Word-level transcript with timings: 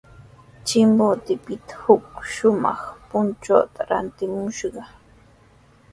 Chimbotepita 0.67 1.73
huk 1.83 2.05
shumaq 2.33 2.81
punchuta 3.07 3.81
rantimushqa. 3.89 4.83